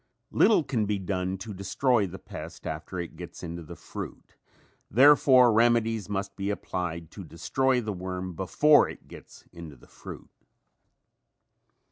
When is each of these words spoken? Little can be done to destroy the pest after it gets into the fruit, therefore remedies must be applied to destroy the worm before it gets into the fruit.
Little 0.31 0.63
can 0.63 0.87
be 0.87 0.97
done 0.97 1.37
to 1.37 1.53
destroy 1.53 2.07
the 2.07 2.17
pest 2.17 2.65
after 2.65 2.99
it 2.99 3.15
gets 3.15 3.43
into 3.43 3.61
the 3.61 3.75
fruit, 3.75 4.35
therefore 4.89 5.53
remedies 5.53 6.09
must 6.09 6.35
be 6.35 6.49
applied 6.49 7.11
to 7.11 7.23
destroy 7.23 7.81
the 7.81 7.93
worm 7.93 8.33
before 8.33 8.89
it 8.89 9.07
gets 9.07 9.45
into 9.53 9.75
the 9.75 9.85
fruit. 9.85 10.31